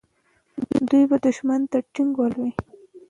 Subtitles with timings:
[0.87, 2.51] دوی به دښمن ته ټینګ ولاړ وي.